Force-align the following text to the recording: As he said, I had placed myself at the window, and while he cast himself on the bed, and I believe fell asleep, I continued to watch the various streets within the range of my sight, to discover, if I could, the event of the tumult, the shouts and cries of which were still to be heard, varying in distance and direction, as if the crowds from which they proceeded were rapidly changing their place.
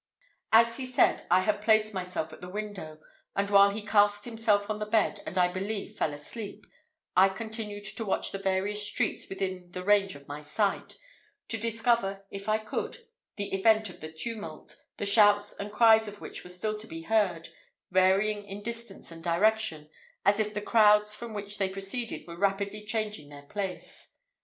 As 0.51 0.77
he 0.77 0.87
said, 0.87 1.27
I 1.29 1.41
had 1.41 1.61
placed 1.61 1.93
myself 1.93 2.33
at 2.33 2.41
the 2.41 2.49
window, 2.49 2.99
and 3.35 3.51
while 3.51 3.69
he 3.69 3.83
cast 3.83 4.25
himself 4.25 4.67
on 4.67 4.79
the 4.79 4.87
bed, 4.87 5.21
and 5.27 5.37
I 5.37 5.47
believe 5.47 5.95
fell 5.95 6.11
asleep, 6.11 6.65
I 7.15 7.29
continued 7.29 7.83
to 7.97 8.03
watch 8.03 8.31
the 8.31 8.39
various 8.39 8.81
streets 8.81 9.29
within 9.29 9.69
the 9.69 9.83
range 9.83 10.15
of 10.15 10.27
my 10.27 10.41
sight, 10.41 10.97
to 11.49 11.55
discover, 11.59 12.25
if 12.31 12.49
I 12.49 12.57
could, 12.57 13.05
the 13.35 13.53
event 13.53 13.91
of 13.91 13.99
the 13.99 14.11
tumult, 14.11 14.75
the 14.97 15.05
shouts 15.05 15.53
and 15.53 15.71
cries 15.71 16.07
of 16.07 16.19
which 16.19 16.43
were 16.43 16.49
still 16.49 16.75
to 16.79 16.87
be 16.87 17.03
heard, 17.03 17.49
varying 17.91 18.43
in 18.45 18.63
distance 18.63 19.11
and 19.11 19.23
direction, 19.23 19.87
as 20.25 20.39
if 20.39 20.51
the 20.51 20.61
crowds 20.63 21.13
from 21.13 21.31
which 21.35 21.59
they 21.59 21.69
proceeded 21.69 22.25
were 22.27 22.35
rapidly 22.39 22.83
changing 22.87 23.29
their 23.29 23.43
place. 23.45 24.15